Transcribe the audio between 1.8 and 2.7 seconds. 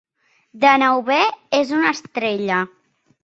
una estrella.